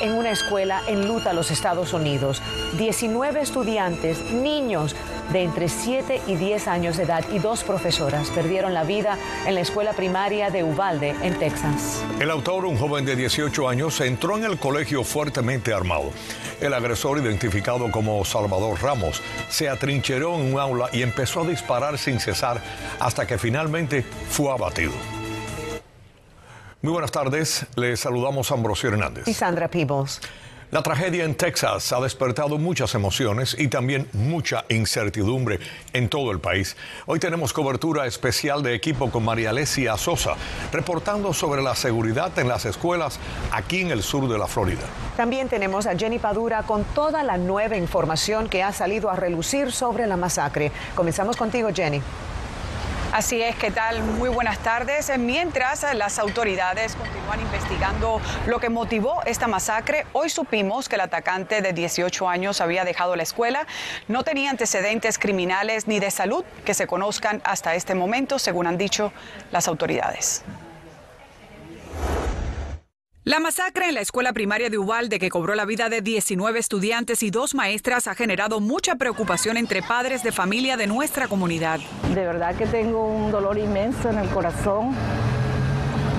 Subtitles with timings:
[0.00, 2.40] En una escuela en Luta, los Estados Unidos.
[2.78, 4.96] 19 estudiantes, niños
[5.30, 9.54] de entre 7 y 10 años de edad y dos profesoras perdieron la vida en
[9.54, 12.02] la escuela primaria de Uvalde, en Texas.
[12.18, 16.12] El autor, un joven de 18 años, entró en el colegio fuertemente armado.
[16.62, 21.98] El agresor, identificado como Salvador Ramos, se atrincheró en un aula y empezó a disparar
[21.98, 22.62] sin cesar
[22.98, 24.92] hasta que finalmente fue abatido.
[26.82, 29.28] Muy buenas tardes, les saludamos a Ambrosio Hernández.
[29.28, 30.20] Y Sandra Peebles.
[30.72, 35.60] La tragedia en Texas ha despertado muchas emociones y también mucha incertidumbre
[35.92, 36.76] en todo el país.
[37.06, 40.34] Hoy tenemos cobertura especial de equipo con María Alesia Sosa,
[40.72, 43.20] reportando sobre la seguridad en las escuelas
[43.52, 44.82] aquí en el sur de la Florida.
[45.16, 49.70] También tenemos a Jenny Padura con toda la nueva información que ha salido a relucir
[49.70, 50.72] sobre la masacre.
[50.96, 52.02] Comenzamos contigo, Jenny.
[53.12, 54.02] Así es, ¿qué tal?
[54.02, 55.12] Muy buenas tardes.
[55.18, 61.60] Mientras las autoridades continúan investigando lo que motivó esta masacre, hoy supimos que el atacante
[61.60, 63.66] de 18 años había dejado la escuela,
[64.08, 68.78] no tenía antecedentes criminales ni de salud que se conozcan hasta este momento, según han
[68.78, 69.12] dicho
[69.50, 70.42] las autoridades.
[73.24, 77.22] La masacre en la escuela primaria de Uvalde, que cobró la vida de 19 estudiantes
[77.22, 81.78] y dos maestras, ha generado mucha preocupación entre padres de familia de nuestra comunidad.
[82.12, 84.96] De verdad que tengo un dolor inmenso en el corazón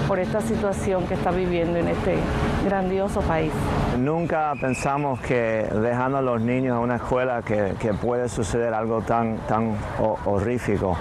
[0.07, 2.15] por esta situación que está viviendo en este
[2.63, 3.51] grandioso país.
[3.99, 9.01] Nunca pensamos que dejando a los niños a una escuela que, que puede suceder algo
[9.01, 9.77] tan, tan
[10.25, 10.97] horrífico.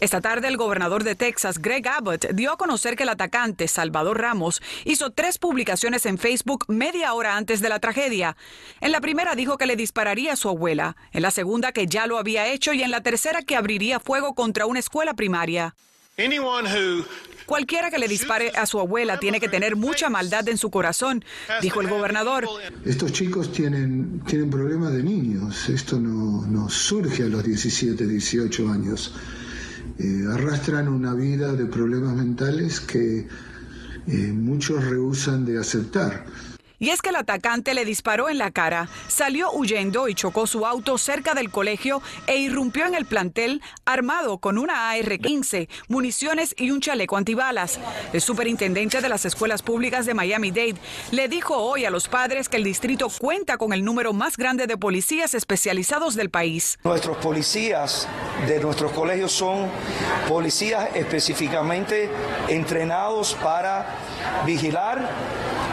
[0.00, 4.18] Esta tarde el gobernador de Texas, Greg Abbott, dio a conocer que el atacante, Salvador
[4.18, 8.34] Ramos, hizo tres publicaciones en Facebook media hora antes de la tragedia.
[8.80, 12.06] En la primera dijo que le dispararía a su abuela, en la segunda que ya
[12.06, 15.74] lo había hecho y en la tercera que abriría fuego contra una escuela primaria.
[17.44, 21.22] Cualquiera que le dispare a su abuela tiene que tener mucha maldad en su corazón,
[21.60, 22.48] dijo el gobernador.
[22.86, 25.68] Estos chicos tienen, tienen problemas de niños.
[25.68, 29.14] Esto no, no surge a los 17, 18 años.
[30.02, 33.28] Eh, arrastran una vida de problemas mentales que
[34.06, 36.24] eh, muchos rehusan de aceptar.
[36.82, 40.64] Y es que el atacante le disparó en la cara, salió huyendo y chocó su
[40.64, 46.70] auto cerca del colegio e irrumpió en el plantel armado con una AR-15, municiones y
[46.70, 47.78] un chaleco antibalas.
[48.14, 50.76] El superintendente de las escuelas públicas de Miami-Dade
[51.10, 54.66] le dijo hoy a los padres que el distrito cuenta con el número más grande
[54.66, 56.78] de policías especializados del país.
[56.82, 58.08] Nuestros policías
[58.48, 59.68] de nuestros colegios son
[60.26, 62.08] policías específicamente
[62.48, 63.98] entrenados para
[64.46, 65.10] vigilar,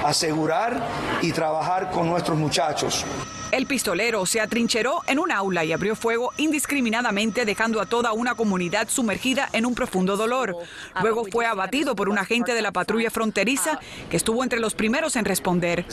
[0.08, 0.82] asegurar
[1.22, 3.06] y trabajar con nuestros muchachos.
[3.50, 8.36] El pistolero se atrincheró en un aula y abrió fuego indiscriminadamente, dejando a toda una
[8.36, 10.58] comunidad sumergida en un profundo dolor.
[11.02, 15.16] Luego fue abatido por un agente de la patrulla fronteriza que estuvo entre los primeros
[15.16, 15.86] en responder.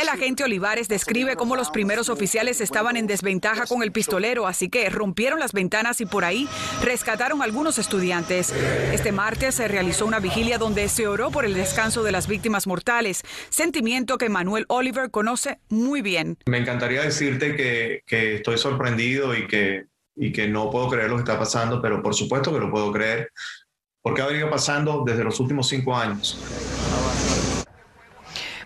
[0.00, 4.68] El agente Olivares describe cómo los primeros oficiales estaban en desventaja con el pistolero, así
[4.68, 6.48] que rompieron las ventanas y por ahí
[6.82, 8.52] rescataron a algunos estudiantes.
[8.92, 12.68] Este martes se realizó una vigilia donde se oró por el descanso de las víctimas
[12.68, 16.03] mortales, sentimiento que Manuel Oliver conoce muy bien.
[16.46, 21.16] Me encantaría decirte que, que estoy sorprendido y que, y que no puedo creer lo
[21.16, 23.32] que está pasando, pero por supuesto que lo puedo creer,
[24.02, 26.38] porque ha venido pasando desde los últimos cinco años.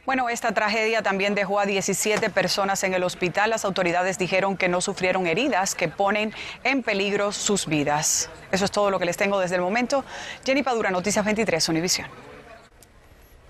[0.09, 3.51] Bueno, esta tragedia también dejó a 17 personas en el hospital.
[3.51, 6.33] Las autoridades dijeron que no sufrieron heridas que ponen
[6.65, 8.31] en peligro sus vidas.
[8.51, 10.07] Eso es todo lo que les tengo desde el momento.
[10.47, 12.09] Jenny Padura, Noticias 23, Univisión.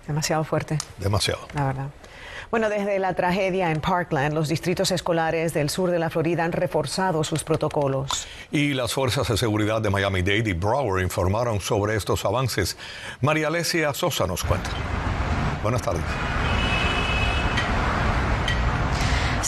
[0.05, 0.77] Demasiado fuerte.
[0.97, 1.47] Demasiado.
[1.53, 1.87] La verdad.
[2.51, 6.51] Bueno, desde la tragedia en Parkland, los distritos escolares del sur de la Florida han
[6.51, 8.27] reforzado sus protocolos.
[8.51, 12.75] Y las fuerzas de seguridad de Miami-Dade y Broward informaron sobre estos avances.
[13.21, 14.71] María Alesia Sosa nos cuenta.
[15.61, 16.01] Buenas tardes.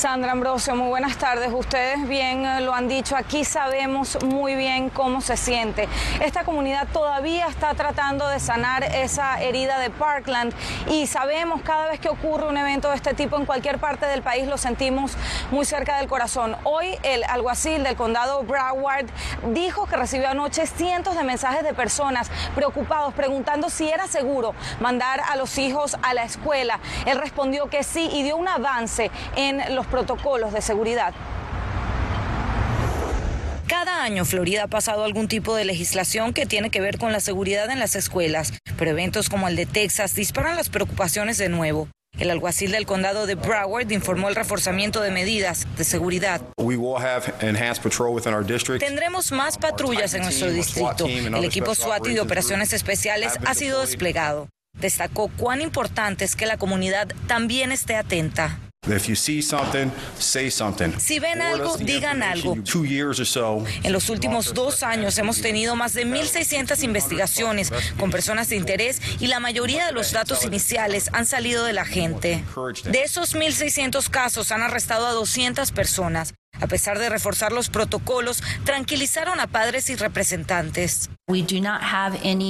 [0.02, 1.54] Sandra Ambrosio, muy buenas tardes.
[1.54, 5.88] Ustedes bien eh, lo han dicho, aquí sabemos muy bien cómo se siente.
[6.20, 10.56] Esta comunidad todavía está tratando de sanar esa herida de Parkland
[10.90, 14.24] y sabemos cada vez que ocurre un evento de este tipo en cualquier parte del
[14.24, 15.16] país lo sentimos
[15.52, 16.56] muy cerca del corazón.
[16.64, 19.06] Hoy el alguacil del condado Broward
[19.54, 25.22] dijo que recibió anoche cientos de mensajes de personas preocupados preguntando si era seguro mandar
[25.30, 26.80] a los hijos a la escuela.
[27.06, 31.14] Él respondió que sí y dio un avance en los protocolos de seguridad.
[33.68, 37.20] Cada año Florida ha pasado algún tipo de legislación que tiene que ver con la
[37.20, 41.88] seguridad en las escuelas, pero eventos como el de Texas disparan las preocupaciones de nuevo.
[42.20, 46.42] El alguacil del condado de Broward informó el reforzamiento de medidas de seguridad.
[48.80, 51.06] Tendremos más patrullas en nuestro distrito.
[51.06, 54.50] El equipo SWAT y de operaciones especiales ha sido desplegado.
[54.78, 58.60] Destacó cuán importante es que la comunidad también esté atenta.
[61.00, 62.56] Si ven algo, digan algo.
[63.84, 69.00] En los últimos dos años hemos tenido más de 1.600 investigaciones con personas de interés
[69.20, 72.44] y la mayoría de los datos iniciales han salido de la gente.
[72.86, 76.34] De esos 1.600 casos han arrestado a 200 personas.
[76.60, 81.10] A pesar de reforzar los protocolos, tranquilizaron a padres y representantes.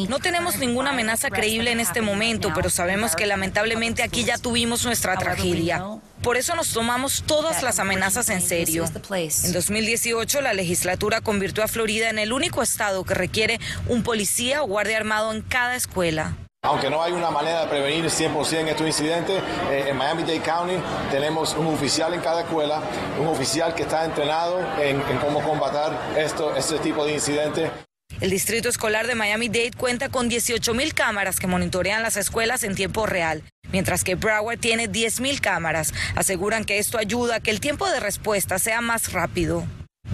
[0.10, 4.86] No tenemos ninguna amenaza creíble en este momento, pero sabemos que lamentablemente aquí ya tuvimos
[4.86, 5.84] nuestra tragedia.
[6.24, 8.86] Por eso nos tomamos todas las amenazas en serio.
[8.86, 14.62] En 2018, la legislatura convirtió a Florida en el único estado que requiere un policía
[14.62, 16.36] o guardia armado en cada escuela.
[16.64, 19.42] Aunque no hay una manera de prevenir 100% estos incidentes,
[19.72, 20.76] eh, en Miami-Dade County
[21.10, 22.84] tenemos un oficial en cada escuela,
[23.20, 27.72] un oficial que está entrenado en, cómo combatir esto, este tipo de incidentes.
[28.20, 32.76] El Distrito Escolar de Miami-Dade cuenta con 18 mil cámaras que monitorean las escuelas en
[32.76, 33.42] tiempo real,
[33.72, 35.94] mientras que Broward tiene 10 mil cámaras.
[36.16, 39.64] Aseguran que esto ayuda a que el tiempo de respuesta sea más rápido.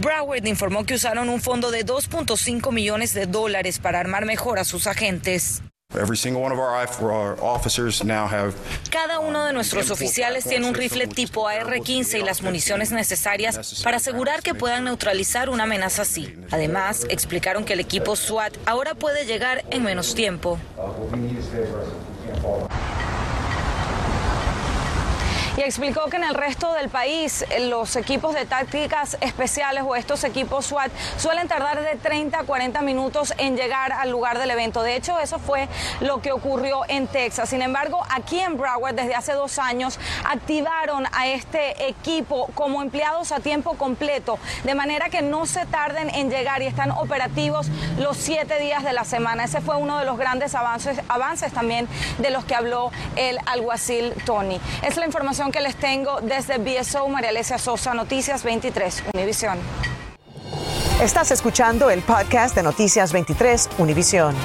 [0.01, 4.63] Broward informó que usaron un fondo de 2.5 millones de dólares para armar mejor a
[4.63, 5.61] sus agentes.
[8.91, 13.97] Cada uno de nuestros oficiales tiene un rifle tipo AR-15 y las municiones necesarias para
[13.97, 16.35] asegurar que puedan neutralizar una amenaza así.
[16.51, 20.59] Además, explicaron que el equipo SWAT ahora puede llegar en menos tiempo
[25.57, 29.95] y explicó que en el resto del país eh, los equipos de tácticas especiales o
[29.95, 34.51] estos equipos SWAT suelen tardar de 30 a 40 minutos en llegar al lugar del
[34.51, 34.83] evento.
[34.83, 35.67] De hecho, eso fue
[35.99, 37.49] lo que ocurrió en Texas.
[37.49, 43.31] Sin embargo, aquí en Broward desde hace dos años activaron a este equipo como empleados
[43.31, 47.67] a tiempo completo, de manera que no se tarden en llegar y están operativos
[47.97, 49.45] los siete días de la semana.
[49.45, 51.87] Ese fue uno de los grandes avances, avances también
[52.19, 54.59] de los que habló el alguacil Tony.
[54.83, 59.57] Es la información que les tengo desde BSO, María Alesia Sosa, Noticias 23, Univisión.
[61.01, 64.35] Estás escuchando el podcast de Noticias 23, Univisión.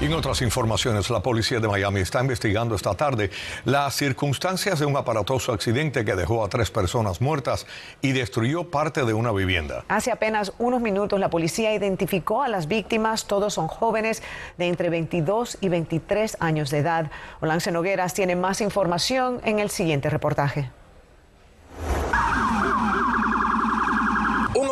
[0.00, 3.30] En otras informaciones, la policía de Miami está investigando esta tarde
[3.66, 7.66] las circunstancias de un aparatoso accidente que dejó a tres personas muertas
[8.00, 9.84] y destruyó parte de una vivienda.
[9.88, 14.22] Hace apenas unos minutos la policía identificó a las víctimas, todos son jóvenes
[14.56, 17.10] de entre 22 y 23 años de edad.
[17.42, 20.70] Olance Nogueras tiene más información en el siguiente reportaje.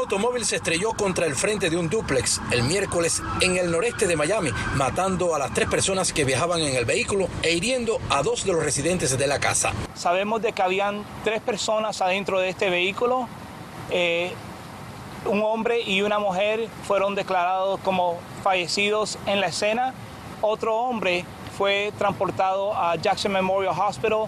[0.09, 4.17] Automóvil se estrelló contra el frente de un duplex el miércoles en el noreste de
[4.17, 8.47] Miami, matando a las tres personas que viajaban en el vehículo e hiriendo a dos
[8.47, 9.75] de los residentes de la casa.
[9.95, 13.29] Sabemos de que habían tres personas adentro de este vehículo.
[13.91, 14.33] Eh,
[15.27, 19.93] un hombre y una mujer fueron declarados como fallecidos en la escena.
[20.41, 21.27] Otro hombre
[21.59, 24.21] fue transportado a Jackson Memorial Hospital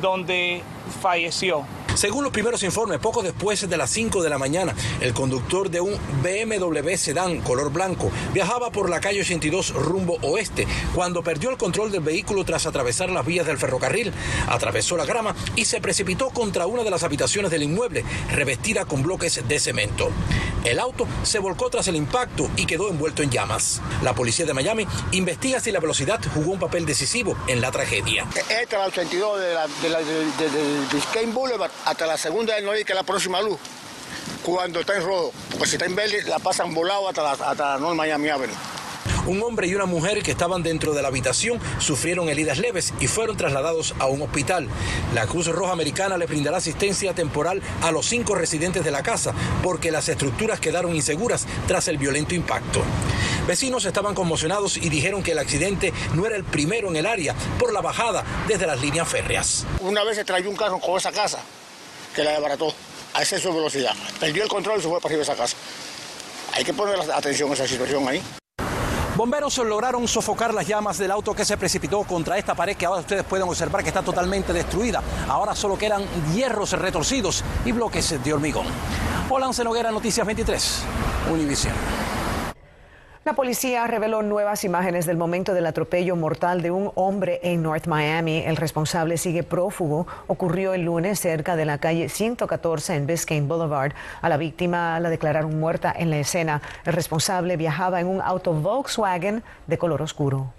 [0.00, 0.62] donde
[1.02, 1.66] falleció.
[1.96, 5.80] Según los primeros informes, poco después de las 5 de la mañana, el conductor de
[5.80, 11.56] un BMW sedán color blanco viajaba por la calle 82 rumbo oeste cuando perdió el
[11.56, 14.12] control del vehículo tras atravesar las vías del ferrocarril,
[14.46, 19.02] atravesó la grama y se precipitó contra una de las habitaciones del inmueble, revestida con
[19.02, 20.10] bloques de cemento.
[20.66, 23.80] El auto se volcó tras el impacto y quedó envuelto en llamas.
[24.02, 28.26] La policía de Miami investiga si la velocidad jugó un papel decisivo en la tragedia.
[28.50, 29.66] Esta la 82 de la,
[29.98, 33.58] de, Boulevard hasta la segunda del norte, que la próxima luz,
[34.42, 35.32] cuando está en rojo.
[35.52, 38.54] Porque si está en verde, la pasan volado hasta la, hasta la Miami Avenue.
[39.26, 43.08] Un hombre y una mujer que estaban dentro de la habitación sufrieron heridas leves y
[43.08, 44.68] fueron trasladados a un hospital.
[45.14, 49.34] La Cruz Roja Americana le brindará asistencia temporal a los cinco residentes de la casa
[49.64, 52.82] porque las estructuras quedaron inseguras tras el violento impacto.
[53.48, 57.34] Vecinos estaban conmocionados y dijeron que el accidente no era el primero en el área
[57.58, 59.66] por la bajada desde las líneas férreas.
[59.80, 61.40] Una vez se trayó un carro con esa casa
[62.16, 62.72] que la desbarató
[63.14, 63.92] a exceso de velocidad.
[64.18, 65.56] Perdió el control y se fue para arriba de esa casa.
[66.54, 68.22] Hay que poner atención a esa situación ahí.
[69.14, 73.00] Bomberos lograron sofocar las llamas del auto que se precipitó contra esta pared que ahora
[73.00, 75.02] ustedes pueden observar que está totalmente destruida.
[75.28, 76.04] Ahora solo quedan
[76.34, 78.66] hierros retorcidos y bloques de hormigón.
[79.30, 80.82] Hola, Noguera, Noticias 23,
[81.32, 81.74] Univisión.
[83.26, 87.88] La policía reveló nuevas imágenes del momento del atropello mortal de un hombre en North
[87.88, 88.44] Miami.
[88.46, 90.06] El responsable sigue prófugo.
[90.28, 93.94] Ocurrió el lunes cerca de la calle 114 en Biscayne Boulevard.
[94.22, 96.62] A la víctima la declararon muerta en la escena.
[96.84, 100.52] El responsable viajaba en un auto Volkswagen de color oscuro.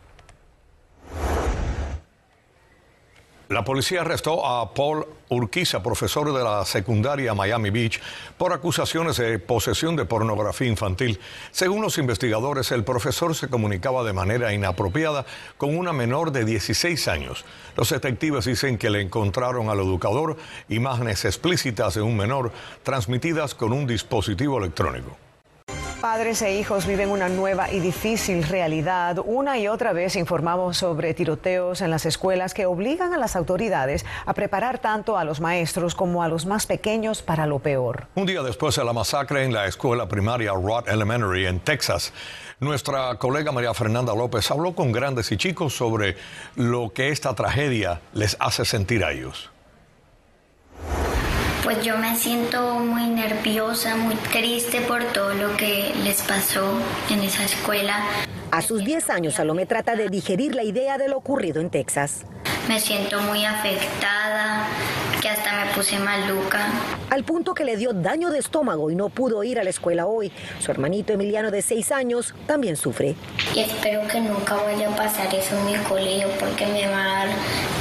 [3.50, 8.02] La policía arrestó a Paul Urquiza, profesor de la secundaria Miami Beach,
[8.38, 11.18] por acusaciones de posesión de pornografía infantil.
[11.52, 15.26] Según los investigadores, el profesor se comunicaba de manera inapropiada
[15.58, 17.46] con una menor de 16 años.
[17.78, 20.36] Los detectives dicen que le encontraron al educador
[20.68, 22.52] imágenes explícitas de un menor
[22.84, 25.16] transmitidas con un dispositivo electrónico.
[26.02, 29.18] Padres e hijos viven una nueva y difícil realidad.
[29.26, 34.06] Una y otra vez informamos sobre tiroteos en las escuelas que obligan a las autoridades
[34.28, 38.06] a preparar tanto a los maestros como a los más pequeños para lo peor.
[38.14, 42.14] Un día después de la masacre en la escuela primaria Rod Elementary en Texas,
[42.60, 46.16] nuestra colega María Fernanda López habló con grandes y chicos sobre
[46.56, 49.50] lo que esta tragedia les hace sentir a ellos.
[51.64, 56.72] Pues yo me siento muy nerviosa, muy triste por todo lo que les pasó
[57.10, 58.04] en esa escuela.
[58.52, 62.22] A sus 10 años, Salomé trata de digerir la idea de lo ocurrido en Texas.
[62.70, 64.66] Me siento muy afectada,
[65.22, 66.68] que hasta me puse maluca.
[67.10, 70.06] Al punto que le dio daño de estómago y no pudo ir a la escuela
[70.06, 70.32] hoy.
[70.60, 73.16] Su hermanito Emiliano de 6 años también sufre.
[73.56, 77.26] Y espero que nunca vaya a pasar eso en mi colegio porque me va a
[77.26, 77.28] dar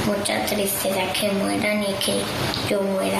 [0.05, 2.21] mucha tristeza que mueran y que
[2.69, 3.19] yo muera.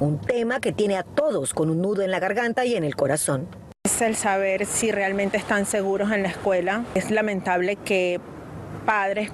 [0.00, 2.94] Un tema que tiene a todos con un nudo en la garganta y en el
[2.94, 3.48] corazón.
[3.84, 6.84] Es el saber si realmente están seguros en la escuela.
[6.94, 8.20] Es lamentable que
[8.86, 9.32] padres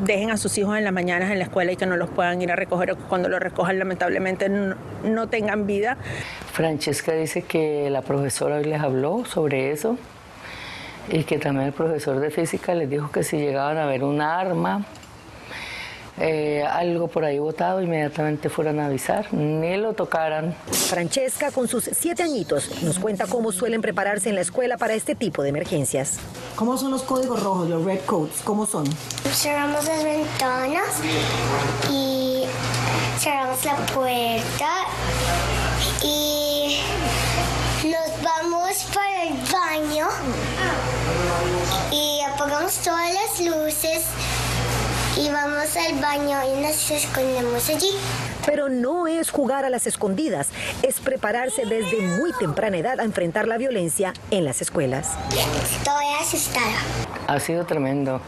[0.00, 2.42] dejen a sus hijos en las mañanas en la escuela y que no los puedan
[2.42, 5.96] ir a recoger cuando los recojan lamentablemente no, no tengan vida.
[6.52, 9.96] Francesca dice que la profesora hoy les habló sobre eso
[11.08, 14.20] y que también el profesor de física les dijo que si llegaban a ver un
[14.20, 14.84] arma
[16.18, 20.54] eh, algo por ahí botado, inmediatamente fueran a avisar, ni lo tocaran.
[20.70, 25.14] Francesca, con sus siete añitos, nos cuenta cómo suelen prepararse en la escuela para este
[25.14, 26.18] tipo de emergencias.
[26.54, 28.42] ¿Cómo son los códigos rojos, los red codes?
[28.44, 28.84] ¿Cómo son?
[29.32, 31.00] Cerramos las ventanas
[31.90, 32.44] y
[33.18, 34.68] cerramos la puerta
[36.02, 36.78] y
[37.84, 40.06] nos vamos para el baño
[41.90, 44.04] y apagamos todas las luces
[45.16, 47.90] y vamos al baño y nos escondemos allí.
[48.46, 50.48] Pero no es jugar a las escondidas,
[50.82, 55.16] es prepararse desde muy temprana edad a enfrentar la violencia en las escuelas.
[55.30, 56.76] Estoy asustada.
[57.26, 58.20] Ha sido tremendo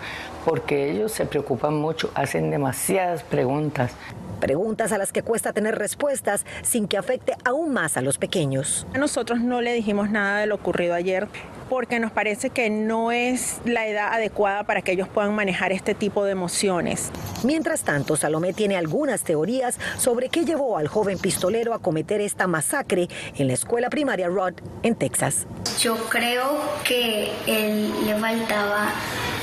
[0.44, 3.92] porque ellos se preocupan mucho, hacen demasiadas preguntas.
[4.40, 8.86] Preguntas a las que cuesta tener respuestas sin que afecte aún más a los pequeños.
[8.94, 11.28] Nosotros no le dijimos nada de lo ocurrido ayer
[11.68, 15.94] porque nos parece que no es la edad adecuada para que ellos puedan manejar este
[15.94, 17.10] tipo de emociones.
[17.42, 22.46] Mientras tanto, Salomé tiene algunas teorías sobre qué llevó al joven pistolero a cometer esta
[22.46, 25.46] masacre en la escuela primaria Rod en Texas.
[25.80, 28.90] Yo creo que él le faltaba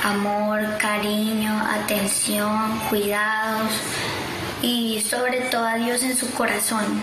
[0.02, 3.70] amor, cariño, atención, cuidados
[4.64, 7.02] y sobre todo a Dios en su corazón.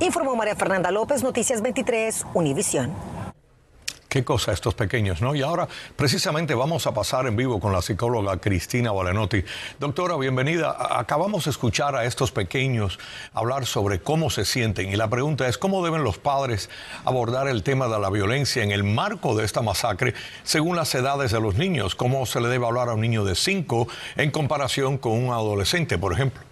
[0.00, 2.92] Informó María Fernanda López, Noticias 23, Univisión.
[4.08, 5.34] Qué cosa estos pequeños, ¿no?
[5.34, 5.66] Y ahora
[5.96, 9.42] precisamente vamos a pasar en vivo con la psicóloga Cristina Valenotti.
[9.80, 10.76] Doctora, bienvenida.
[10.98, 12.98] Acabamos de escuchar a estos pequeños
[13.32, 16.68] hablar sobre cómo se sienten y la pregunta es cómo deben los padres
[17.06, 21.32] abordar el tema de la violencia en el marco de esta masacre según las edades
[21.32, 21.94] de los niños.
[21.94, 25.96] ¿Cómo se le debe hablar a un niño de 5 en comparación con un adolescente,
[25.96, 26.51] por ejemplo?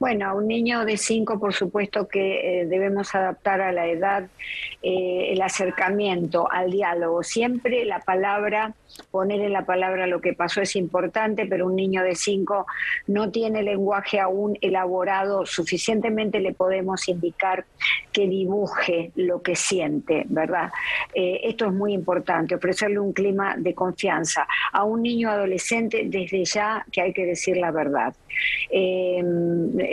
[0.00, 4.30] Bueno, a un niño de 5, por supuesto que eh, debemos adaptar a la edad
[4.80, 7.22] eh, el acercamiento al diálogo.
[7.22, 8.72] Siempre la palabra,
[9.10, 12.64] poner en la palabra lo que pasó es importante, pero un niño de 5
[13.08, 17.66] no tiene lenguaje aún elaborado, suficientemente le podemos indicar
[18.10, 20.70] que dibuje lo que siente, ¿verdad?
[21.12, 24.48] Eh, esto es muy importante, ofrecerle un clima de confianza.
[24.72, 28.14] A un niño adolescente, desde ya que hay que decir la verdad.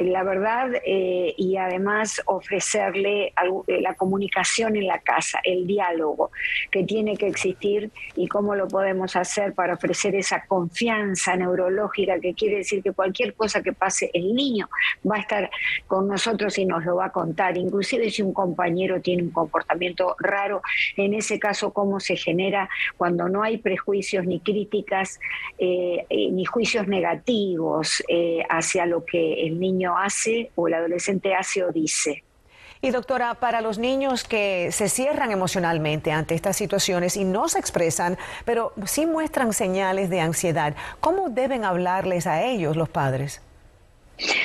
[0.03, 3.33] La verdad y además ofrecerle
[3.67, 6.31] la comunicación en la casa, el diálogo
[6.71, 12.33] que tiene que existir y cómo lo podemos hacer para ofrecer esa confianza neurológica que
[12.33, 14.69] quiere decir que cualquier cosa que pase, el niño
[15.09, 15.49] va a estar
[15.87, 20.15] con nosotros y nos lo va a contar, inclusive si un compañero tiene un comportamiento
[20.19, 20.61] raro,
[20.95, 25.19] en ese caso cómo se genera cuando no hay prejuicios ni críticas
[25.57, 31.35] eh, eh, ni juicios negativos eh, hacia lo que el niño hace o el adolescente
[31.35, 32.23] hace o dice.
[32.81, 37.59] Y doctora, para los niños que se cierran emocionalmente ante estas situaciones y no se
[37.59, 43.41] expresan, pero sí muestran señales de ansiedad, ¿cómo deben hablarles a ellos los padres?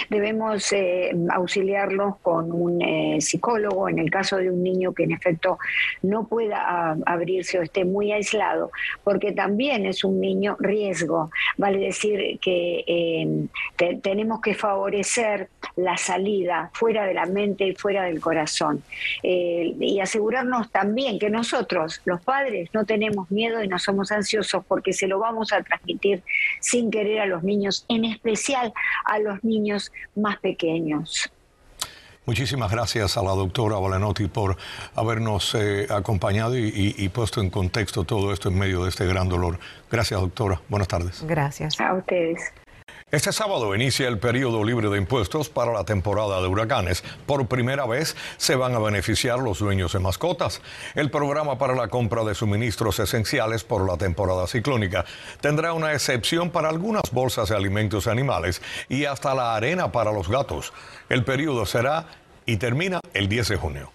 [0.09, 5.13] Debemos eh, auxiliarlos con un eh, psicólogo en el caso de un niño que en
[5.13, 5.59] efecto
[6.03, 8.71] no pueda ah, abrirse o esté muy aislado,
[9.05, 11.31] porque también es un niño riesgo.
[11.57, 18.05] Vale decir que eh, tenemos que favorecer la salida fuera de la mente y fuera
[18.05, 18.83] del corazón
[19.23, 24.93] y asegurarnos también que nosotros, los padres, no tenemos miedo y no somos ansiosos porque
[24.93, 26.23] se lo vamos a transmitir
[26.61, 28.73] sin querer a los niños, en especial
[29.05, 29.62] a los niños
[30.15, 31.31] más pequeños.
[32.25, 34.57] Muchísimas gracias a la doctora Valenotti por
[34.95, 39.59] habernos eh, acompañado y, puesto en contexto todo esto en medio de este gran dolor.
[39.91, 40.61] Gracias, doctora.
[40.69, 41.25] Buenas tardes.
[41.27, 41.81] Gracias.
[41.81, 42.53] A ustedes.
[43.13, 47.05] Este sábado inicia el periodo libre de impuestos para la temporada de huracanes.
[47.27, 50.63] Por primera vez se van a beneficiar los dueños de mascotas.
[50.95, 55.05] El programa para la compra de suministros esenciales por la temporada ciclónica
[55.43, 60.31] tendrá una excepción para algunas bolsas de alimentos animales y hasta la arena para los
[60.31, 60.73] gatos.
[61.11, 62.07] El periodo será
[62.47, 63.93] y termina el 10 de junio.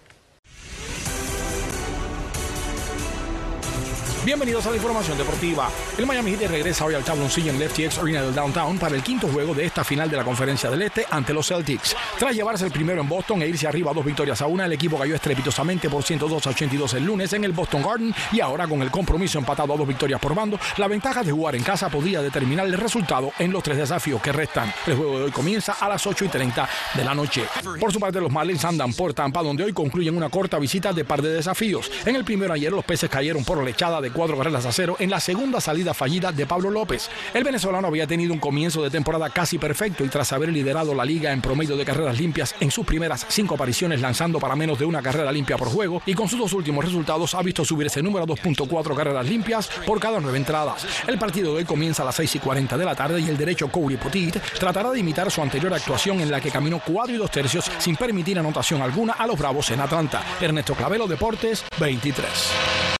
[4.28, 5.70] Bienvenidos a la información deportiva.
[5.96, 9.02] El Miami Heat regresa hoy al tabloncillo en Lefty X Arena del Downtown para el
[9.02, 11.96] quinto juego de esta final de la Conferencia del Este ante los Celtics.
[12.18, 14.98] Tras llevarse el primero en Boston e irse arriba dos victorias a una, el equipo
[14.98, 18.82] cayó estrepitosamente por 102 a 82 el lunes en el Boston Garden y ahora con
[18.82, 22.20] el compromiso empatado a dos victorias por bando, la ventaja de jugar en casa podría
[22.20, 24.70] determinar el resultado en los tres desafíos que restan.
[24.86, 27.44] El juego de hoy comienza a las 8 y 30 de la noche.
[27.80, 31.06] Por su parte, los Marlins andan por Tampa, donde hoy concluyen una corta visita de
[31.06, 31.90] par de desafíos.
[32.04, 35.10] En el primero ayer, los peces cayeron por lechada de cuatro carreras a cero en
[35.10, 37.08] la segunda salida fallida de Pablo López.
[37.32, 41.04] El venezolano había tenido un comienzo de temporada casi perfecto y tras haber liderado la
[41.04, 44.86] liga en promedio de carreras limpias en sus primeras cinco apariciones lanzando para menos de
[44.86, 48.02] una carrera limpia por juego y con sus dos últimos resultados ha visto subir ese
[48.02, 50.84] número a 2.4 carreras limpias por cada nueve entradas.
[51.06, 53.38] El partido de hoy comienza a las 6 y 40 de la tarde y el
[53.38, 57.18] derecho Corey Potit tratará de imitar su anterior actuación en la que caminó cuatro y
[57.18, 60.24] dos tercios sin permitir anotación alguna a los Bravos en Atlanta.
[60.40, 62.97] Ernesto Clavelo, Deportes 23.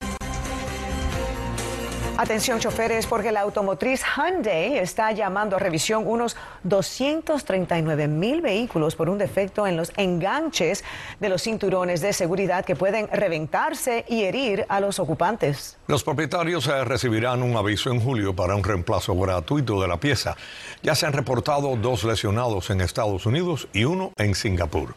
[2.20, 9.08] Atención choferes porque la automotriz Hyundai está llamando a revisión unos 239 mil vehículos por
[9.08, 10.82] un defecto en los enganches
[11.20, 15.78] de los cinturones de seguridad que pueden reventarse y herir a los ocupantes.
[15.86, 20.36] Los propietarios eh, recibirán un aviso en julio para un reemplazo gratuito de la pieza.
[20.82, 24.96] Ya se han reportado dos lesionados en Estados Unidos y uno en Singapur.